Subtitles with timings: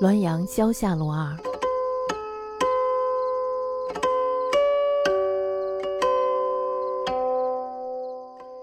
[0.00, 1.36] 滦阳萧下罗二。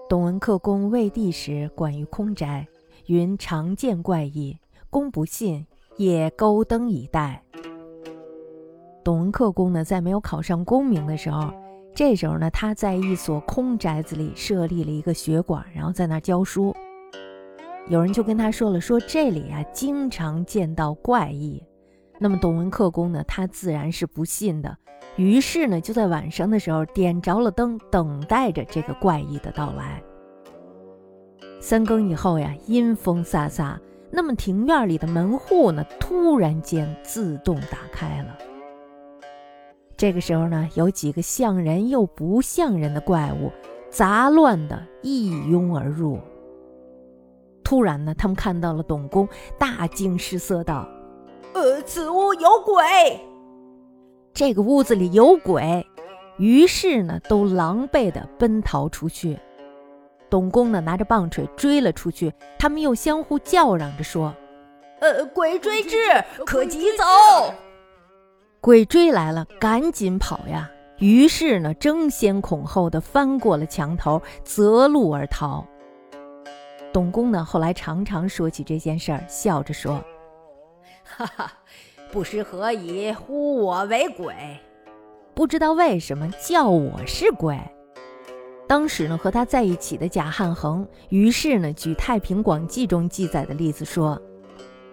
[0.08, 2.66] 董文克公魏帝时，管于空宅，
[3.06, 4.56] 云常见怪异，
[4.88, 5.66] 公不信，
[5.96, 7.44] 夜勾灯以待。
[9.04, 11.52] 董文克公呢，在没有考上功名的时候，
[11.94, 16.74] 这时候呢，他在一所空宅子里设立了一个学馆，然后在那儿教书。
[17.88, 21.62] 有人就跟他说了，说这里啊经常见到怪异。
[22.20, 24.76] 那么董文克公呢，他自然是不信的。
[25.16, 30.00] 于是呢，就在晚上的时候点着了灯，等待着这个怪异的到来。
[31.60, 33.76] 三更以后呀，阴风飒飒，
[34.10, 38.38] 那么庭院里的门户呢，突然间自动打开了。
[40.02, 43.52] 这个时候呢，有几个像人又不像人的怪物，
[43.88, 46.18] 杂乱的一拥而入。
[47.62, 49.28] 突然呢，他们看到了董公，
[49.60, 50.88] 大惊失色，道
[51.54, 52.82] ：“呃，此屋有鬼！
[54.34, 55.86] 这个屋子里有鬼！”
[56.36, 59.38] 于是呢，都狼狈地奔逃出去。
[60.28, 62.34] 董公呢，拿着棒槌追了出去。
[62.58, 64.34] 他们又相互叫嚷着说
[64.98, 65.96] ：“呃，鬼追至，
[66.44, 67.04] 可急走！”
[68.62, 70.70] 鬼追来了，赶紧跑呀！
[70.98, 75.66] 于是呢，争先恐后的翻过了墙头，择路而逃。
[76.92, 80.00] 董公呢，后来常常说起这件事儿，笑着说
[81.02, 81.52] ：“哈哈，
[82.12, 84.32] 不知何以呼我为鬼？
[85.34, 87.58] 不知道为什么叫我是鬼。”
[88.68, 94.22] 当时呢，和他在一起的贾汉衡，于是呢，举《太平广记》中记载的例子说：“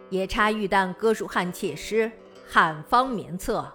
[0.10, 2.12] 夜叉欲啖哥舒汉妾尸，
[2.50, 3.72] 汉方眠侧。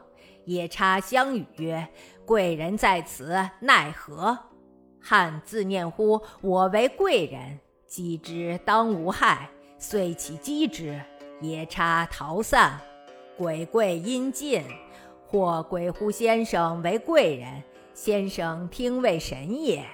[0.46, 1.88] 夜叉相语曰
[2.26, 4.36] ：‘贵人在此，奈何？’
[5.00, 9.48] 汉自念乎我为贵人。”击之当无害，
[9.78, 11.00] 遂起击之，
[11.40, 12.80] 夜叉逃散，
[13.38, 14.64] 鬼贵阴尽，
[15.24, 19.86] 或鬼呼先生为贵人，先生听为神也。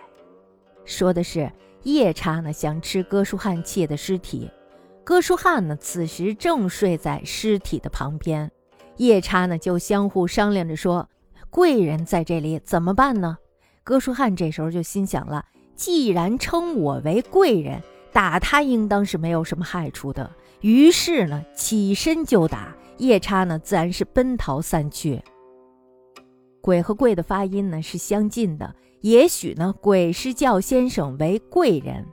[0.87, 1.53] 说的是
[1.83, 4.51] 夜叉呢想吃哥舒汉妾的尸体，
[5.05, 8.51] 哥舒汉呢此时正睡在尸体的旁边，
[9.01, 11.09] 夜叉呢就相互商量着说，
[11.49, 13.39] 贵人在这里怎么办呢？
[13.83, 15.47] 哥舒翰这时候就心想了。
[15.75, 20.31] 既然称我为贵人，打他应当是没有什么害处的。
[20.61, 22.77] 于是呢，起身就打。
[22.99, 25.23] 夜叉呢，自然是奔逃散去。
[26.61, 32.07] 鬼和贵的发音呢是相近的，也许呢，鬼是叫先生为贵人，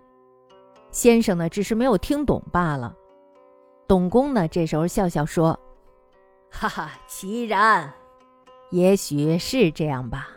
[0.90, 2.96] 先生呢只是没有听懂罢了。
[3.90, 5.60] 董公呢这时候笑笑说
[6.50, 7.94] ：“哈哈，其然，
[8.72, 10.30] 也许是这样吧。”